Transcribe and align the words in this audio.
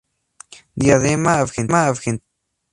Diadema 0.83 1.31
Argentina. 1.43 2.19